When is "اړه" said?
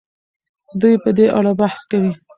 1.37-1.51